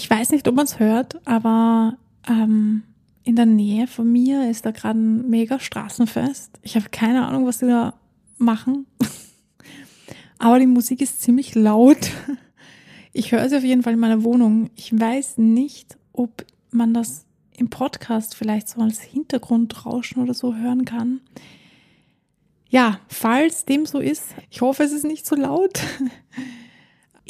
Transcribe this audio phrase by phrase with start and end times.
[0.00, 2.84] Ich weiß nicht, ob man es hört, aber ähm,
[3.22, 6.58] in der Nähe von mir ist da gerade ein mega Straßenfest.
[6.62, 7.92] Ich habe keine Ahnung, was die da
[8.38, 8.86] machen.
[10.38, 12.10] aber die Musik ist ziemlich laut.
[13.12, 14.70] Ich höre sie auf jeden Fall in meiner Wohnung.
[14.76, 17.26] Ich weiß nicht, ob man das
[17.56, 21.20] im Podcast vielleicht so als Hintergrundrauschen oder so hören kann.
[22.68, 25.80] Ja, falls dem so ist, ich hoffe, es ist nicht so laut.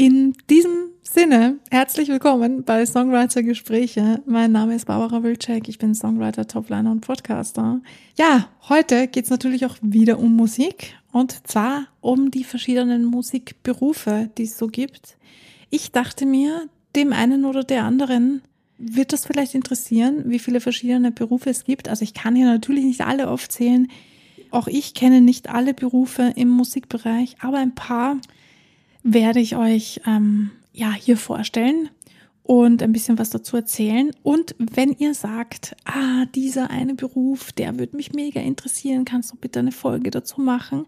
[0.01, 4.23] In diesem Sinne, herzlich willkommen bei Songwriter Gespräche.
[4.25, 7.83] Mein Name ist Barbara Wilczek, ich bin Songwriter, Topliner und Podcaster.
[8.17, 14.31] Ja, heute geht es natürlich auch wieder um Musik und zwar um die verschiedenen Musikberufe,
[14.39, 15.19] die es so gibt.
[15.69, 18.41] Ich dachte mir, dem einen oder der anderen
[18.79, 21.91] wird das vielleicht interessieren, wie viele verschiedene Berufe es gibt.
[21.91, 23.89] Also ich kann hier natürlich nicht alle aufzählen.
[24.51, 28.17] Auch ich kenne nicht alle Berufe im Musikbereich, aber ein paar
[29.03, 31.89] werde ich euch ähm, ja hier vorstellen
[32.43, 34.11] und ein bisschen was dazu erzählen.
[34.23, 39.37] Und wenn ihr sagt, ah, dieser eine Beruf, der würde mich mega interessieren, kannst du
[39.37, 40.87] bitte eine Folge dazu machen,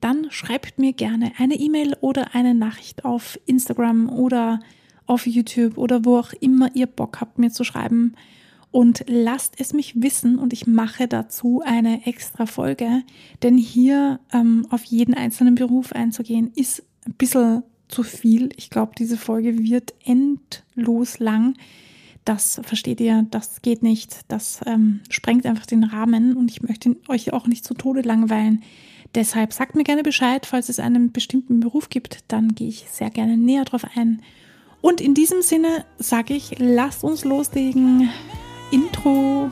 [0.00, 4.60] dann schreibt mir gerne eine E-Mail oder eine Nachricht auf Instagram oder
[5.06, 8.14] auf YouTube oder wo auch immer ihr Bock habt, mir zu schreiben.
[8.70, 13.02] Und lasst es mich wissen und ich mache dazu eine extra Folge.
[13.42, 18.50] Denn hier ähm, auf jeden einzelnen Beruf einzugehen, ist ein bisschen zu viel.
[18.56, 21.54] Ich glaube, diese Folge wird endlos lang.
[22.24, 24.20] Das versteht ihr, das geht nicht.
[24.28, 28.62] Das ähm, sprengt einfach den Rahmen und ich möchte euch auch nicht zu Tode langweilen.
[29.14, 33.08] Deshalb sagt mir gerne Bescheid, falls es einen bestimmten Beruf gibt, dann gehe ich sehr
[33.08, 34.20] gerne näher drauf ein.
[34.82, 38.10] Und in diesem Sinne sage ich, lasst uns loslegen.
[38.70, 39.50] Intro.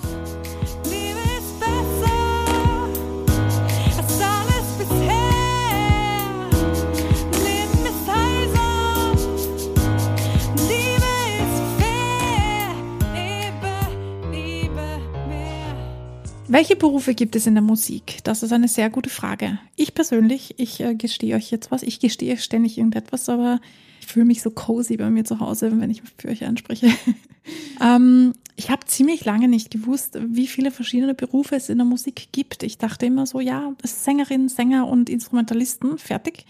[16.49, 18.19] Welche Berufe gibt es in der Musik?
[18.23, 19.59] Das ist eine sehr gute Frage.
[19.75, 23.61] Ich persönlich, ich äh, gestehe euch jetzt was, ich gestehe ständig irgendetwas, aber
[24.01, 26.89] ich fühle mich so cozy bei mir zu Hause, wenn ich für euch anspreche.
[27.83, 32.29] ähm, ich habe ziemlich lange nicht gewusst, wie viele verschiedene Berufe es in der Musik
[32.31, 32.63] gibt.
[32.63, 36.47] Ich dachte immer so, ja, Sängerin, Sänger und Instrumentalisten, fertig.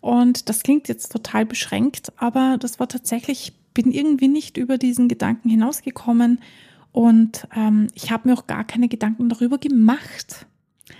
[0.00, 5.08] Und das klingt jetzt total beschränkt, aber das war tatsächlich, bin irgendwie nicht über diesen
[5.08, 6.40] Gedanken hinausgekommen
[6.98, 10.46] und ähm, ich habe mir auch gar keine Gedanken darüber gemacht.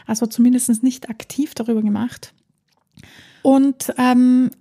[0.07, 2.35] Also zumindest nicht aktiv darüber gemacht.
[3.43, 4.53] Und ähm,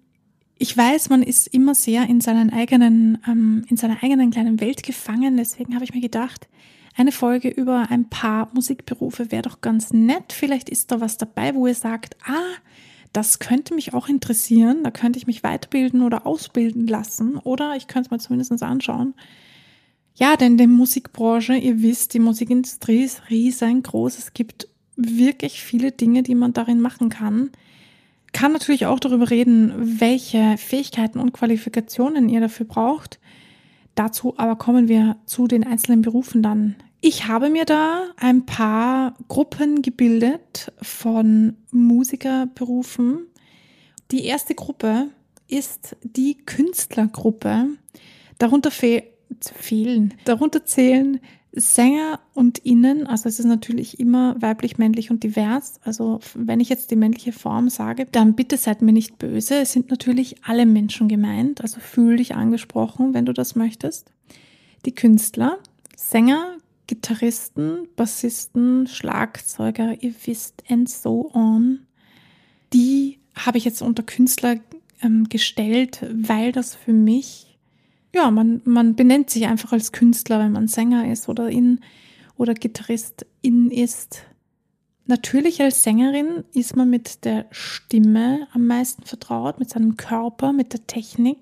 [0.58, 4.82] ich weiß, man ist immer sehr in seinen eigenen, ähm, in seiner eigenen kleinen Welt
[4.82, 5.38] gefangen.
[5.38, 6.48] Deswegen habe ich mir gedacht,
[6.96, 10.34] eine Folge über ein paar Musikberufe wäre doch ganz nett.
[10.34, 12.56] Vielleicht ist da was dabei, wo ihr sagt, ah,
[13.14, 14.84] das könnte mich auch interessieren.
[14.84, 17.38] Da könnte ich mich weiterbilden oder ausbilden lassen.
[17.38, 19.14] Oder ich könnte es mal zumindest anschauen.
[20.20, 24.18] Ja, denn die Musikbranche, ihr wisst, die Musikindustrie ist riesengroß.
[24.18, 27.52] Es gibt wirklich viele Dinge, die man darin machen kann.
[28.34, 33.20] Kann natürlich auch darüber reden, welche Fähigkeiten und Qualifikationen ihr dafür braucht.
[33.94, 36.76] Dazu aber kommen wir zu den einzelnen Berufen dann.
[37.00, 43.28] Ich habe mir da ein paar Gruppen gebildet von Musikerberufen.
[44.10, 45.10] Die erste Gruppe
[45.48, 47.68] ist die Künstlergruppe.
[48.40, 48.72] Darunter
[49.42, 50.14] fehlen.
[50.26, 51.20] Darunter zählen
[51.60, 55.80] Sänger und Innen, also es ist natürlich immer weiblich, männlich und divers.
[55.84, 59.56] Also wenn ich jetzt die männliche Form sage, dann bitte seid mir nicht böse.
[59.56, 64.12] Es sind natürlich alle Menschen gemeint, also fühl dich angesprochen, wenn du das möchtest.
[64.86, 65.58] Die Künstler,
[65.96, 71.80] Sänger, Gitarristen, Bassisten, Schlagzeuger, ihr wisst, and so on.
[72.72, 74.58] Die habe ich jetzt unter Künstler
[75.02, 77.47] ähm, gestellt, weil das für mich
[78.14, 81.80] ja, man, man benennt sich einfach als Künstler, wenn man Sänger ist oder in
[82.36, 84.24] oder Gitarrist in ist.
[85.06, 90.74] Natürlich als Sängerin ist man mit der Stimme am meisten vertraut, mit seinem Körper, mit
[90.74, 91.38] der Technik,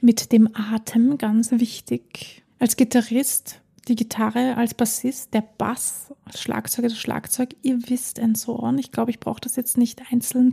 [0.00, 2.44] mit dem Atem, ganz wichtig.
[2.58, 8.36] Als Gitarrist die Gitarre, als Bassist der Bass, als Schlagzeuger das Schlagzeug, ihr wisst and
[8.36, 8.72] so.
[8.78, 10.52] Ich glaube, ich brauche das jetzt nicht einzeln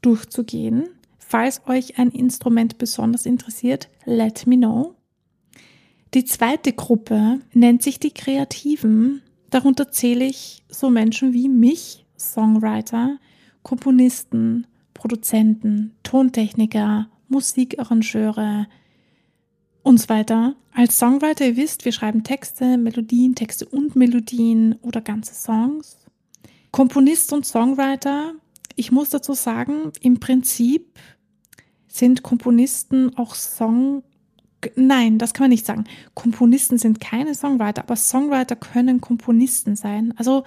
[0.00, 0.88] durchzugehen.
[1.32, 4.96] Falls euch ein Instrument besonders interessiert, let me know.
[6.12, 9.22] Die zweite Gruppe nennt sich die Kreativen.
[9.48, 13.16] Darunter zähle ich so Menschen wie mich, Songwriter,
[13.62, 18.66] Komponisten, Produzenten, Tontechniker, Musikarrangeure
[19.82, 20.54] und so weiter.
[20.74, 25.96] Als Songwriter, ihr wisst, wir schreiben Texte, Melodien, Texte und Melodien oder ganze Songs.
[26.72, 28.34] Komponist und Songwriter,
[28.76, 30.98] ich muss dazu sagen, im Prinzip
[32.02, 34.02] sind Komponisten auch Songwriter
[34.74, 35.84] nein, das kann man nicht sagen.
[36.14, 40.12] Komponisten sind keine Songwriter, aber Songwriter können Komponisten sein.
[40.16, 40.42] Also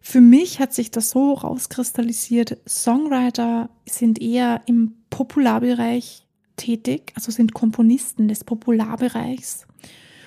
[0.00, 2.58] für mich hat sich das so rauskristallisiert.
[2.68, 6.24] Songwriter sind eher im Popularbereich
[6.56, 9.66] tätig, also sind Komponisten des Popularbereichs.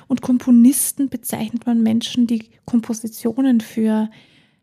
[0.07, 4.10] Und Komponisten bezeichnet man Menschen, die Kompositionen für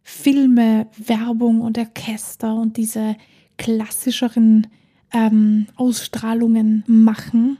[0.02, 3.16] Filme, Werbung und Orchester und diese
[3.56, 4.66] klassischeren
[5.12, 7.58] ähm, Ausstrahlungen machen,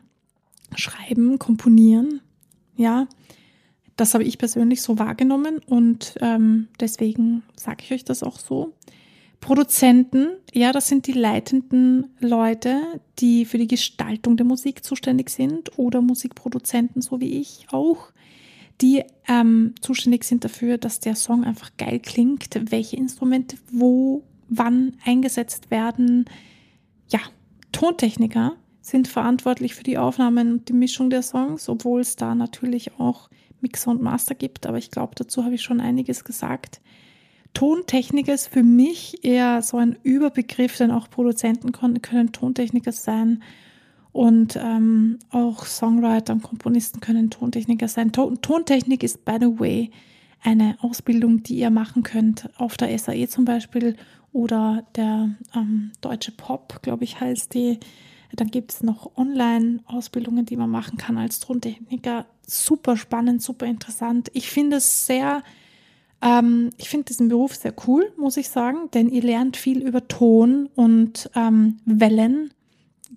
[0.75, 2.21] schreiben, komponieren.
[2.77, 3.07] Ja,
[3.97, 8.73] das habe ich persönlich so wahrgenommen und ähm, deswegen sage ich euch das auch so.
[9.41, 12.81] Produzenten, ja, das sind die leitenden Leute,
[13.19, 18.13] die für die Gestaltung der Musik zuständig sind oder Musikproduzenten, so wie ich auch,
[18.81, 24.97] die ähm, zuständig sind dafür, dass der Song einfach geil klingt, welche Instrumente wo, wann
[25.05, 26.27] eingesetzt werden.
[27.73, 32.99] Tontechniker sind verantwortlich für die Aufnahmen und die Mischung der Songs, obwohl es da natürlich
[32.99, 33.31] auch
[33.61, 36.81] Mixer und Master gibt, aber ich glaube, dazu habe ich schon einiges gesagt.
[37.55, 43.43] Tontechniker ist für mich eher so ein Überbegriff, denn auch Produzenten können Tontechniker sein
[44.11, 48.13] und ähm, auch Songwriter und Komponisten können Tontechniker sein.
[48.13, 49.91] Tontechnik ist, by the way,
[50.43, 53.97] eine Ausbildung, die ihr machen könnt auf der SAE zum Beispiel
[54.33, 57.79] oder der ähm, Deutsche Pop, glaube ich, heißt die.
[58.35, 62.25] Dann gibt es noch Online-Ausbildungen, die man machen kann als Tontechniker.
[62.47, 64.31] Super spannend, super interessant.
[64.33, 65.43] Ich finde es sehr,
[66.23, 70.09] ähm, ich finde diesen Beruf sehr cool, muss ich sagen, denn ihr lernt viel über
[70.09, 72.55] Ton und ähm, Wellen,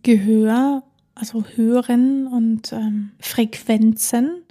[0.03, 0.83] Gehör,
[1.15, 4.41] also Hören und ähm, Frequenzen.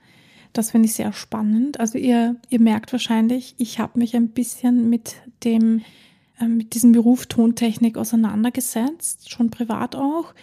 [0.55, 1.79] Das finde ich sehr spannend.
[1.79, 5.83] Also ihr, ihr merkt wahrscheinlich, ich habe mich ein bisschen mit dem
[6.41, 10.35] mit diesem Beruf Tontechnik auseinandergesetzt, schon privat auch,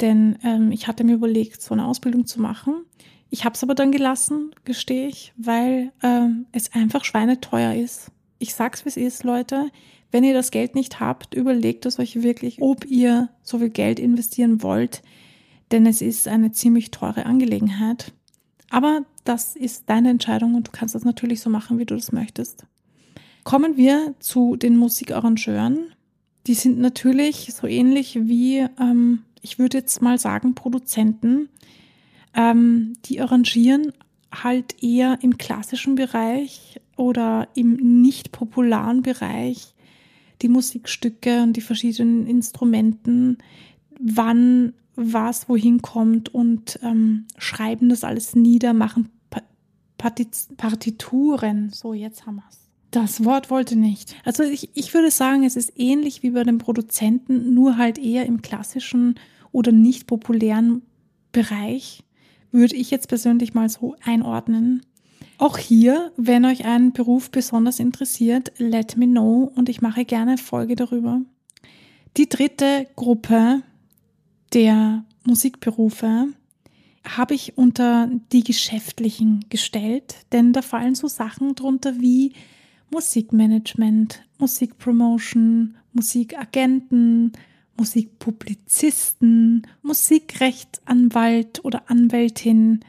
[0.00, 2.84] denn ähm, ich hatte mir überlegt, so eine Ausbildung zu machen.
[3.30, 8.10] Ich habe es aber dann gelassen, gestehe ich, weil ähm, es einfach schweineteuer ist.
[8.38, 9.70] Ich sag's, wie es ist, Leute.
[10.10, 13.98] Wenn ihr das Geld nicht habt, überlegt es euch wirklich, ob ihr so viel Geld
[13.98, 15.02] investieren wollt,
[15.70, 18.12] denn es ist eine ziemlich teure Angelegenheit.
[18.70, 22.12] Aber das ist deine Entscheidung und du kannst das natürlich so machen, wie du das
[22.12, 22.64] möchtest.
[23.48, 25.94] Kommen wir zu den Musikarrangeuren.
[26.46, 31.48] Die sind natürlich so ähnlich wie, ähm, ich würde jetzt mal sagen, Produzenten.
[32.34, 33.94] Ähm, die arrangieren
[34.30, 39.74] halt eher im klassischen Bereich oder im nicht popularen Bereich
[40.42, 43.38] die Musikstücke und die verschiedenen Instrumenten,
[43.98, 49.08] wann was wohin kommt und ähm, schreiben das alles nieder, machen
[49.96, 51.70] Partituren.
[51.70, 52.57] So, jetzt haben wir es.
[52.90, 54.14] Das Wort wollte nicht.
[54.24, 58.24] Also ich, ich würde sagen, es ist ähnlich wie bei den Produzenten, nur halt eher
[58.26, 59.16] im klassischen
[59.52, 60.82] oder nicht populären
[61.32, 62.02] Bereich,
[62.50, 64.82] würde ich jetzt persönlich mal so einordnen.
[65.36, 70.38] Auch hier, wenn euch ein Beruf besonders interessiert, let me know und ich mache gerne
[70.38, 71.20] Folge darüber.
[72.16, 73.62] Die dritte Gruppe
[74.54, 76.28] der Musikberufe
[77.06, 82.32] habe ich unter die geschäftlichen gestellt, denn da fallen so Sachen drunter wie
[82.90, 87.32] Musikmanagement, Musikpromotion, Musikagenten,
[87.76, 92.80] Musikpublizisten, Musikrechtsanwalt oder Anwältin,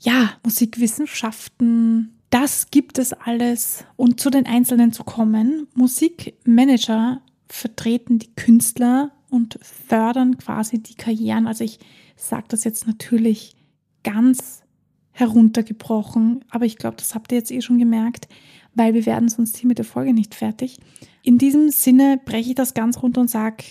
[0.00, 3.84] ja, Musikwissenschaften, das gibt es alles.
[3.96, 11.46] Und zu den Einzelnen zu kommen, Musikmanager vertreten die Künstler und fördern quasi die Karrieren.
[11.46, 11.78] Also ich
[12.16, 13.54] sage das jetzt natürlich
[14.02, 14.62] ganz
[15.10, 18.28] heruntergebrochen, aber ich glaube, das habt ihr jetzt eh schon gemerkt
[18.74, 20.78] weil wir werden sonst hier mit der Folge nicht fertig.
[21.22, 23.64] In diesem Sinne breche ich das ganz runter und sage,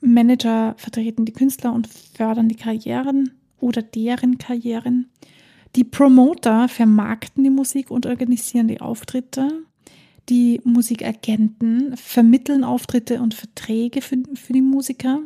[0.00, 5.10] Manager vertreten die Künstler und fördern die Karrieren oder deren Karrieren.
[5.76, 9.64] Die Promoter vermarkten die Musik und organisieren die Auftritte.
[10.28, 15.20] Die Musikagenten vermitteln Auftritte und Verträge für, für die Musiker.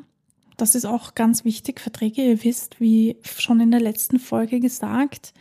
[0.56, 1.80] Das ist auch ganz wichtig.
[1.80, 5.32] Verträge, ihr wisst, wie schon in der letzten Folge gesagt,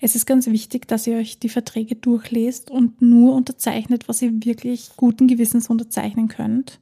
[0.00, 4.44] es ist ganz wichtig, dass ihr euch die Verträge durchlest und nur unterzeichnet, was ihr
[4.44, 6.78] wirklich guten Gewissens unterzeichnen könnt.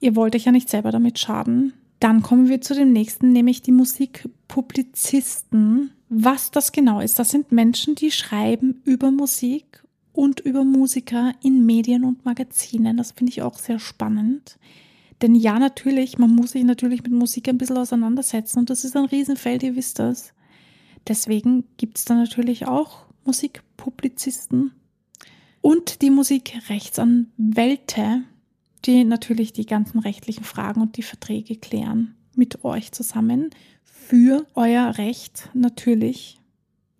[0.00, 1.74] Ihr wollt euch ja nicht selber damit schaden.
[2.00, 5.90] Dann kommen wir zu dem nächsten, nämlich die Musikpublizisten.
[6.08, 11.66] Was das genau ist, das sind Menschen, die schreiben über Musik und über Musiker in
[11.66, 12.96] Medien und Magazinen.
[12.96, 14.58] Das finde ich auch sehr spannend.
[15.22, 18.96] Denn ja, natürlich, man muss sich natürlich mit Musik ein bisschen auseinandersetzen und das ist
[18.96, 20.33] ein Riesenfeld, ihr wisst das.
[21.08, 24.72] Deswegen gibt es da natürlich auch Musikpublizisten
[25.60, 28.22] und die Musikrechtsanwälte,
[28.84, 33.50] die natürlich die ganzen rechtlichen Fragen und die Verträge klären mit euch zusammen
[33.82, 36.38] für euer Recht natürlich.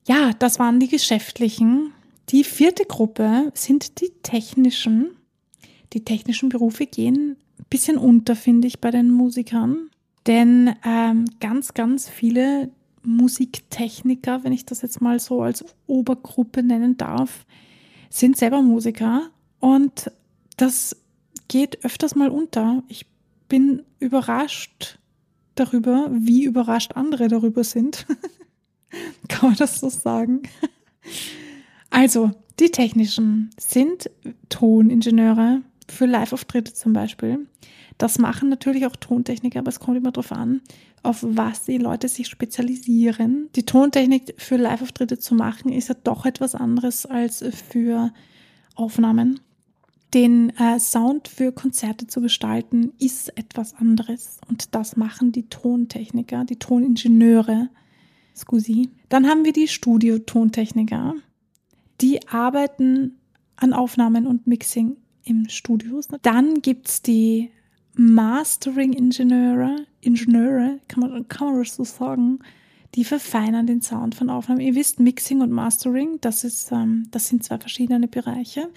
[0.06, 1.92] Ja, das waren die geschäftlichen.
[2.30, 5.10] Die vierte Gruppe sind die technischen.
[5.92, 9.90] Die technischen Berufe gehen ein bisschen unter, finde ich, bei den Musikern.
[10.26, 12.70] Denn ähm, ganz, ganz viele
[13.04, 17.46] Musiktechniker, wenn ich das jetzt mal so als Obergruppe nennen darf,
[18.10, 19.30] sind selber Musiker
[19.60, 20.10] und
[20.56, 20.96] das
[21.48, 22.82] geht öfters mal unter.
[22.88, 23.06] Ich
[23.48, 24.98] bin überrascht
[25.54, 28.06] darüber, wie überrascht andere darüber sind.
[29.28, 30.42] Kann man das so sagen?
[31.90, 34.10] Also, die technischen sind
[34.48, 37.46] Toningenieure für Live-Auftritte zum Beispiel.
[37.98, 40.62] Das machen natürlich auch Tontechniker, aber es kommt immer darauf an,
[41.02, 43.48] auf was die Leute sich spezialisieren.
[43.54, 48.12] Die Tontechnik für Live-Auftritte zu machen, ist ja doch etwas anderes als für
[48.74, 49.40] Aufnahmen.
[50.12, 54.38] Den äh, Sound für Konzerte zu gestalten, ist etwas anderes.
[54.48, 57.68] Und das machen die Tontechniker, die Toningenieure.
[58.36, 58.90] Scusi.
[59.08, 61.14] Dann haben wir die Studiotontechniker.
[62.00, 63.18] Die arbeiten
[63.56, 66.08] an Aufnahmen und Mixing im Studios.
[66.22, 67.50] Dann gibt es die
[67.94, 72.40] Mastering-Ingenieure, Ingenieure, kann man, kann man das so sagen,
[72.94, 74.60] die verfeinern den Sound von Aufnahmen.
[74.60, 78.70] Ihr wisst, Mixing und Mastering, das, ist, ähm, das sind zwei verschiedene Bereiche.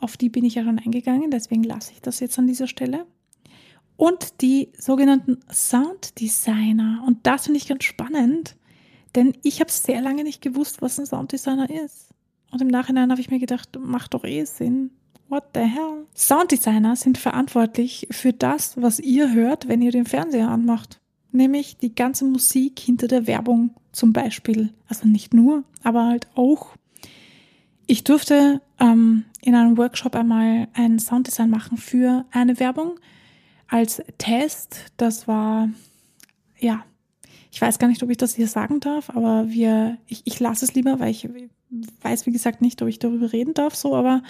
[0.00, 3.06] Auf die bin ich ja schon eingegangen, deswegen lasse ich das jetzt an dieser Stelle.
[3.96, 7.02] Und die sogenannten Sound Designer.
[7.06, 8.56] Und das finde ich ganz spannend,
[9.14, 12.08] denn ich habe sehr lange nicht gewusst, was ein Sound Designer ist.
[12.50, 14.90] Und im Nachhinein habe ich mir gedacht, macht doch eh Sinn.
[15.28, 16.06] What the hell?
[16.14, 21.00] Sounddesigner sind verantwortlich für das, was ihr hört, wenn ihr den Fernseher anmacht.
[21.32, 24.72] Nämlich die ganze Musik hinter der Werbung zum Beispiel.
[24.88, 26.76] Also nicht nur, aber halt auch.
[27.86, 32.98] Ich durfte ähm, in einem Workshop einmal ein Sounddesign machen für eine Werbung
[33.68, 34.92] als Test.
[34.96, 35.68] Das war,
[36.58, 36.84] ja,
[37.50, 40.64] ich weiß gar nicht, ob ich das hier sagen darf, aber wir, ich, ich lasse
[40.64, 41.28] es lieber, weil ich
[42.02, 44.22] weiß, wie gesagt, nicht, ob ich darüber reden darf, so, aber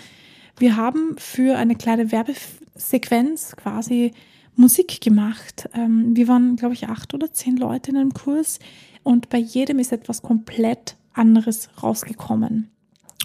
[0.58, 4.12] wir haben für eine kleine Werbesequenz quasi
[4.56, 5.68] Musik gemacht.
[5.74, 8.58] Ähm, wir waren, glaube ich, acht oder zehn Leute in einem Kurs
[9.02, 12.70] und bei jedem ist etwas komplett anderes rausgekommen.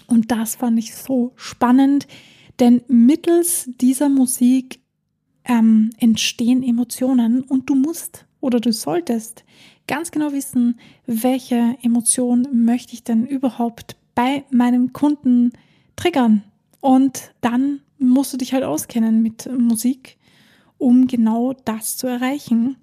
[0.06, 2.06] Und das fand ich so spannend,
[2.58, 4.80] denn mittels dieser Musik
[5.44, 9.44] ähm, entstehen Emotionen und du musst oder du solltest
[9.86, 15.52] ganz genau wissen, welche Emotion möchte ich denn überhaupt bei meinem Kunden
[15.96, 16.42] triggern.
[16.80, 20.16] Und dann musst du dich halt auskennen mit Musik,
[20.78, 22.76] um genau das zu erreichen.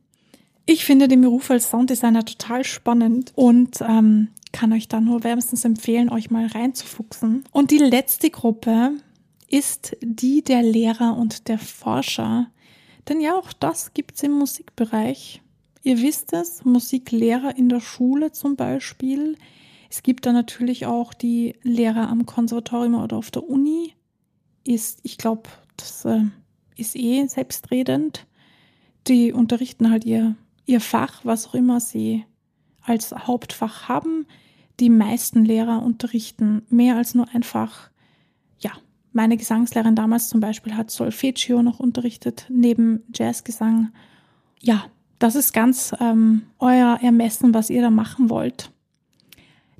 [0.65, 5.65] Ich finde den Beruf als Sounddesigner total spannend und ähm, kann euch da nur wärmstens
[5.65, 7.45] empfehlen, euch mal reinzufuchsen.
[7.51, 8.91] Und die letzte Gruppe
[9.47, 12.47] ist die der Lehrer und der Forscher.
[13.07, 15.41] Denn ja, auch das gibt es im Musikbereich.
[15.83, 19.37] Ihr wisst es, Musiklehrer in der Schule zum Beispiel,
[19.89, 23.93] es gibt dann natürlich auch die Lehrer am Konservatorium oder auf der Uni.
[24.63, 25.43] Ist, ich glaube,
[25.77, 26.23] das äh,
[26.75, 28.27] ist eh selbstredend.
[29.07, 32.25] Die unterrichten halt ihr, ihr Fach, was auch immer sie
[32.81, 34.27] als Hauptfach haben.
[34.79, 37.89] Die meisten Lehrer unterrichten mehr als nur einfach,
[38.59, 38.71] ja,
[39.13, 43.91] meine Gesangslehrerin damals zum Beispiel hat Solfeggio noch unterrichtet, neben Jazzgesang.
[44.61, 44.85] Ja,
[45.17, 48.71] das ist ganz ähm, euer Ermessen, was ihr da machen wollt.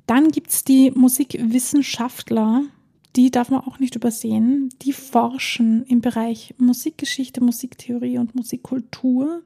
[0.08, 2.64] Dann gibt es die Musikwissenschaftler,
[3.14, 4.70] die darf man auch nicht übersehen.
[4.80, 9.42] Die forschen im Bereich Musikgeschichte, Musiktheorie und Musikkultur.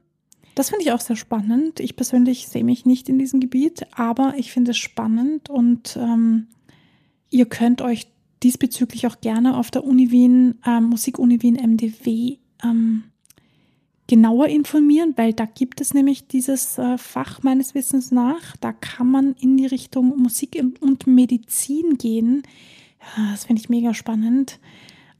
[0.55, 1.81] Das finde ich auch sehr spannend.
[1.81, 6.47] Ich persönlich sehe mich nicht in diesem Gebiet, aber ich finde es spannend und ähm,
[7.29, 8.07] ihr könnt euch
[8.41, 13.03] diesbezüglich auch gerne auf der Uni Wien, ähm, Musikuni Wien MDW ähm,
[14.07, 18.57] genauer informieren, weil da gibt es nämlich dieses äh, Fach meines Wissens nach.
[18.57, 22.43] Da kann man in die Richtung Musik und Medizin gehen.
[23.31, 24.59] Das finde ich mega spannend.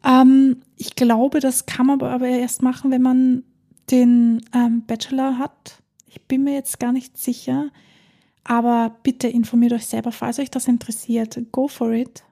[0.04, 3.44] Ähm, ich glaube, das kann man aber erst machen, wenn man
[3.90, 5.82] den ähm, Bachelor hat.
[6.08, 7.70] Ich bin mir jetzt gar nicht sicher.
[8.44, 11.40] Aber bitte informiert euch selber, falls euch das interessiert.
[11.52, 12.24] Go for it.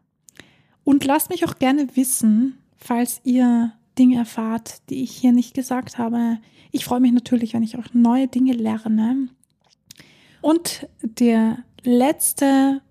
[0.84, 5.98] Und lasst mich auch gerne wissen, falls ihr Dinge erfahrt, die ich hier nicht gesagt
[5.98, 6.40] habe.
[6.72, 9.30] Ich freue mich natürlich, wenn ich auch neue Dinge lerne.
[10.42, 12.82] Und der letzte,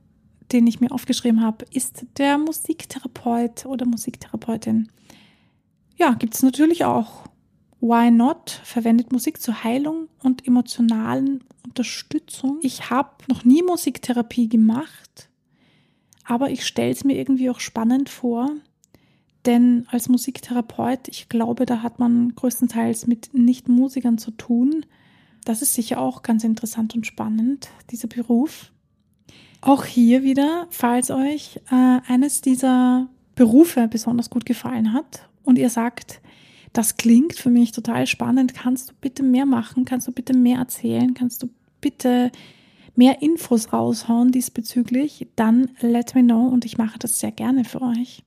[0.53, 4.89] den ich mir aufgeschrieben habe, ist der Musiktherapeut oder Musiktherapeutin.
[5.97, 7.25] Ja, gibt es natürlich auch.
[7.81, 12.59] Why Not verwendet Musik zur Heilung und emotionalen Unterstützung.
[12.63, 15.31] Ich habe noch nie Musiktherapie gemacht,
[16.25, 18.51] aber ich stelle es mir irgendwie auch spannend vor,
[19.47, 24.87] denn als Musiktherapeut, ich glaube, da hat man größtenteils mit Nicht-Musikern zu tun.
[25.45, 28.73] das ist sicher auch ganz interessant und spannend, dieser Beruf.
[29.63, 35.71] Auch hier wieder, falls euch äh, eines dieser Berufe besonders gut gefallen hat und ihr
[35.71, 36.21] sagt,
[36.73, 40.59] das klingt für mich total spannend, kannst du bitte mehr machen, kannst du bitte mehr
[40.59, 41.49] erzählen, kannst du
[41.81, 42.31] bitte
[42.97, 47.81] mehr Infos raushauen diesbezüglich, dann let me know und ich mache das sehr gerne für
[47.81, 48.23] euch.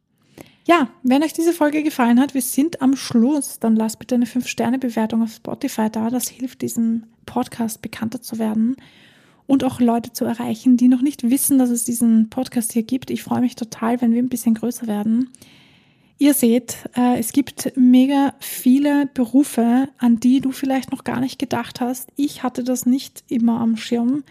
[0.65, 4.25] Ja, wenn euch diese Folge gefallen hat, wir sind am Schluss, dann lasst bitte eine
[4.25, 6.09] 5-Sterne-Bewertung auf Spotify da.
[6.09, 8.77] Das hilft diesem Podcast bekannter zu werden
[9.45, 13.11] und auch Leute zu erreichen, die noch nicht wissen, dass es diesen Podcast hier gibt.
[13.11, 15.31] Ich freue mich total, wenn wir ein bisschen größer werden.
[16.17, 21.39] Ihr seht, äh, es gibt mega viele Berufe, an die du vielleicht noch gar nicht
[21.39, 22.09] gedacht hast.
[22.15, 24.23] Ich hatte das nicht immer am Schirm.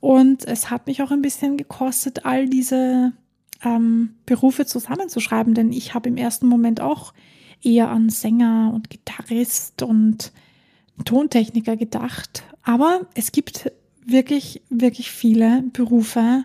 [0.00, 3.12] Und es hat mich auch ein bisschen gekostet, all diese
[3.64, 7.12] ähm, Berufe zusammenzuschreiben, denn ich habe im ersten Moment auch
[7.62, 10.32] eher an Sänger und Gitarrist und
[11.04, 12.44] Tontechniker gedacht.
[12.62, 13.70] Aber es gibt
[14.04, 16.44] wirklich, wirklich viele Berufe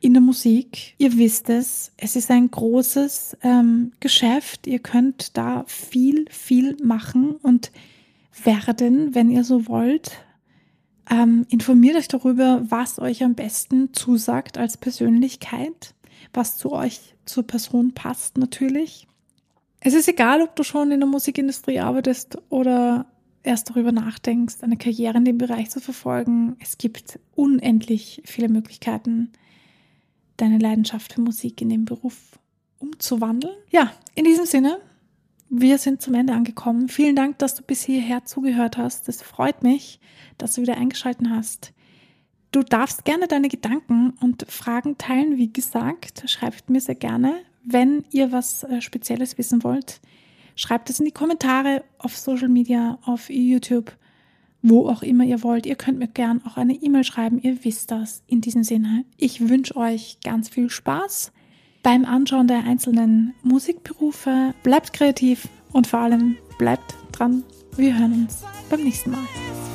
[0.00, 0.94] in der Musik.
[0.98, 4.66] Ihr wisst es, es ist ein großes ähm, Geschäft.
[4.66, 7.72] Ihr könnt da viel, viel machen und
[8.44, 10.12] werden, wenn ihr so wollt.
[11.10, 15.94] Ähm, informiert euch darüber, was euch am besten zusagt als Persönlichkeit
[16.32, 19.06] was zu euch, zur Person passt natürlich.
[19.80, 23.06] Es ist egal, ob du schon in der Musikindustrie arbeitest oder
[23.42, 26.56] erst darüber nachdenkst, eine Karriere in dem Bereich zu verfolgen.
[26.60, 29.32] Es gibt unendlich viele Möglichkeiten,
[30.36, 32.38] deine Leidenschaft für Musik in den Beruf
[32.78, 33.54] umzuwandeln.
[33.70, 34.78] Ja, in diesem Sinne,
[35.48, 36.88] wir sind zum Ende angekommen.
[36.88, 39.08] Vielen Dank, dass du bis hierher zugehört hast.
[39.08, 40.00] Es freut mich,
[40.36, 41.72] dass du wieder eingeschaltet hast.
[42.50, 45.36] Du darfst gerne deine Gedanken und Fragen teilen.
[45.36, 47.34] Wie gesagt, schreibt mir sehr gerne.
[47.62, 50.00] Wenn ihr was äh, Spezielles wissen wollt,
[50.56, 53.92] schreibt es in die Kommentare auf Social Media, auf YouTube,
[54.62, 55.66] wo auch immer ihr wollt.
[55.66, 57.38] Ihr könnt mir gerne auch eine E-Mail schreiben.
[57.42, 58.22] Ihr wisst das.
[58.26, 61.32] In diesem Sinne, ich wünsche euch ganz viel Spaß
[61.82, 64.54] beim Anschauen der einzelnen Musikberufe.
[64.62, 67.44] Bleibt kreativ und vor allem bleibt dran.
[67.76, 69.67] Wir hören uns beim nächsten Mal.